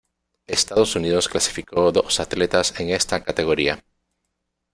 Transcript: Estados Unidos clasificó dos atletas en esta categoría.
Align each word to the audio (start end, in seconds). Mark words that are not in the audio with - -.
Estados 0.47 0.95
Unidos 0.95 1.29
clasificó 1.29 1.91
dos 1.91 2.19
atletas 2.19 2.73
en 2.79 2.89
esta 2.89 3.23
categoría. 3.23 3.83